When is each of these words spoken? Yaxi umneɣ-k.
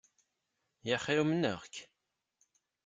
Yaxi 0.87 1.13
umneɣ-k. 1.21 1.75